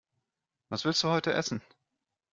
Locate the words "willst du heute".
0.83-1.31